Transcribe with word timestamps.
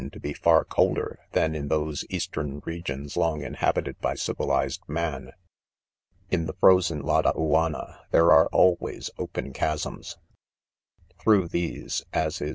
to 0.09 0.19
be 0.19 0.33
far 0.33 0.63
colder 0.65 1.19
than 1.33 1.53
in 1.53 1.67
those 1.67 2.03
eastern 2.09 2.59
regions 2.65 3.15
long 3.15 3.41
inhabited 3.43 3.99
by 4.01 4.15
civilized 4.15 4.81
man. 4.87 5.25
c 5.27 5.31
In 6.31 6.47
the 6.47 6.53
frozen 6.53 7.03
Ladauanna, 7.03 7.99
there 8.09 8.31
are 8.31 8.47
always 8.47 9.11
,open 9.19 9.53
chasms. 9.53 10.17
Through 11.19 11.49
these, 11.49 12.01
as 12.13 12.41
is 12.41 12.49